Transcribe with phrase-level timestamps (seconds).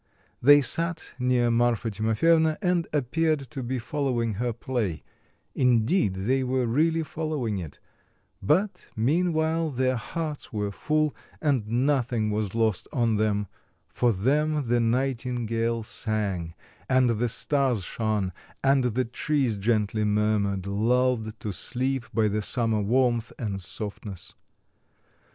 [0.41, 5.03] They sat near Marfa Timofyevna, and appeared to be following her play;
[5.53, 7.77] indeed, they were really following it,
[8.41, 13.45] but meanwhile their hearts were full, and nothing was lost on them;
[13.89, 16.55] for them the nightingale sang,
[16.89, 18.33] and the stars shone,
[18.63, 24.33] and the trees gently murmured, lulled to sleep by the summer warmth and softness.